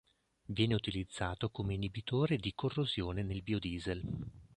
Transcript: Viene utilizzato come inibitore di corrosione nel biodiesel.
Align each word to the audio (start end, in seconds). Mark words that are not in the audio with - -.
Viene 0.47 0.73
utilizzato 0.73 1.51
come 1.51 1.75
inibitore 1.75 2.37
di 2.37 2.55
corrosione 2.55 3.21
nel 3.21 3.43
biodiesel. 3.43 4.03